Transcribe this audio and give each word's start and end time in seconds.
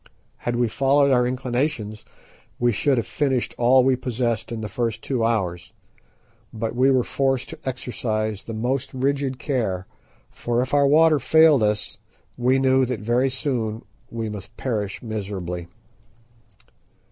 Had 0.37 0.55
we 0.55 0.67
followed 0.67 1.11
our 1.11 1.27
inclinations 1.27 2.05
we 2.57 2.71
should 2.71 2.97
have 2.97 3.05
finished 3.05 3.53
all 3.59 3.83
we 3.83 3.95
possessed 3.95 4.51
in 4.51 4.61
the 4.61 4.67
first 4.67 5.03
two 5.03 5.23
hours, 5.23 5.73
but 6.51 6.73
we 6.75 6.89
were 6.89 7.03
forced 7.03 7.49
to 7.49 7.59
exercise 7.65 8.41
the 8.41 8.53
most 8.55 8.91
rigid 8.95 9.37
care, 9.37 9.85
for 10.31 10.63
if 10.63 10.73
our 10.73 10.87
water 10.87 11.19
failed 11.19 11.61
us 11.61 11.99
we 12.35 12.57
knew 12.57 12.83
that 12.83 13.01
very 13.01 13.29
soon 13.29 13.83
we 14.09 14.27
must 14.27 14.57
perish 14.57 15.03
miserably. 15.03 15.67